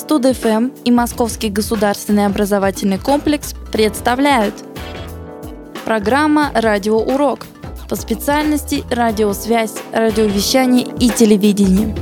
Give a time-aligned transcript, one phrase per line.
[0.00, 4.54] Студ-ФМ и Московский государственный образовательный комплекс представляют
[5.84, 7.46] Программа «Радиоурок»
[7.86, 11.94] по специальности радиосвязь, радиовещание и телевидение.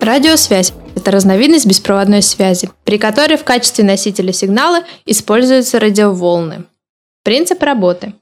[0.00, 6.64] Радиосвязь– это разновидность беспроводной связи, при которой в качестве носителя сигнала используются радиоволны.
[7.24, 8.14] Принцип работы.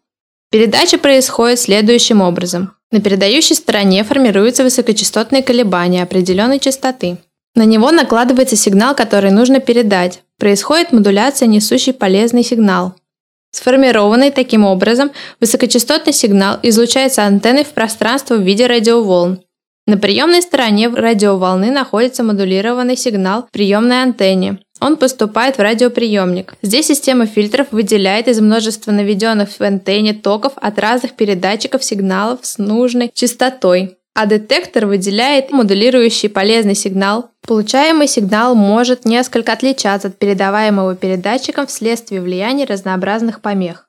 [0.50, 2.75] Передача происходит следующим образом.
[2.96, 7.18] На передающей стороне формируются высокочастотные колебания определенной частоты.
[7.54, 10.22] На него накладывается сигнал, который нужно передать.
[10.38, 12.94] Происходит модуляция, несущий полезный сигнал.
[13.50, 15.10] Сформированный таким образом,
[15.42, 19.42] высокочастотный сигнал излучается антенной в пространство в виде радиоволн.
[19.86, 24.58] На приемной стороне радиоволны находится модулированный сигнал в приемной антенне.
[24.80, 26.54] Он поступает в радиоприемник.
[26.62, 32.58] Здесь система фильтров выделяет из множества наведенных в антенне токов от разных передатчиков сигналов с
[32.58, 33.96] нужной частотой.
[34.14, 37.30] А детектор выделяет модулирующий полезный сигнал.
[37.46, 43.88] Получаемый сигнал может несколько отличаться от передаваемого передатчиком вследствие влияния разнообразных помех.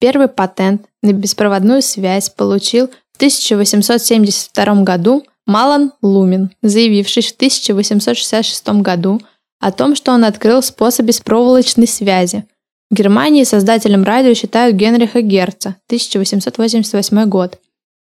[0.00, 9.20] Первый патент на беспроводную связь получил в 1872 году Малан Лумин, заявивший в 1866 году
[9.64, 12.44] о том, что он открыл способ беспроволочной связи.
[12.90, 17.58] В Германии создателем радио считают Генриха Герца, 1888 год.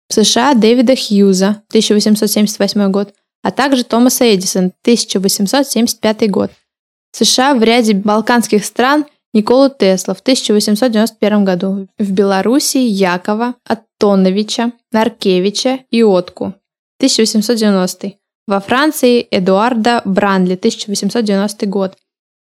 [0.08, 3.14] В США Дэвида Хьюза, 1878 год,
[3.44, 6.52] а также Томаса Эдисона, 1875 год.
[7.12, 14.72] В США в ряде балканских стран Николу Тесла в 1891 году, в Белоруссии Якова, Аттоновича,
[14.94, 16.54] Наркевича и Отку,
[17.00, 18.21] 1890
[18.52, 21.98] во Франции Эдуарда Бранли, 1890 год.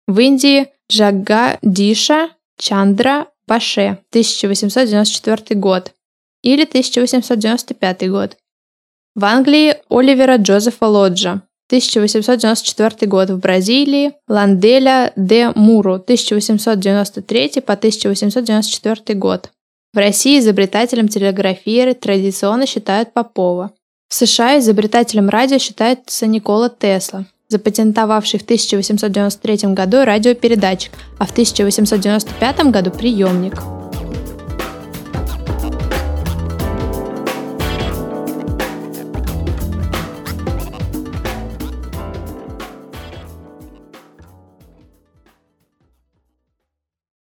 [0.08, 5.92] В Индии Джагадиша Чандра Баше, 1894 год.
[6.42, 8.38] Или 1895 год.
[9.16, 13.30] В Англии Оливера Джозефа Лоджа, 1894 год.
[13.30, 19.52] В Бразилии Ланделя де Муру, 1893 по 1894 год.
[19.94, 23.74] В России изобретателем телеграфии традиционно считают Попова.
[24.10, 32.72] В США изобретателем радио считается Никола Тесла, запатентовавший в 1893 году радиопередатчик, а в 1895
[32.72, 33.79] году приемник.